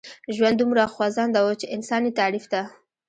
ژوند 0.35 0.55
دومره 0.59 0.83
خوځنده 0.93 1.39
و 1.43 1.47
چې 1.61 1.65
انسان 1.75 2.01
يې 2.07 2.11
تعريف 2.19 2.45
ته. 2.51 2.61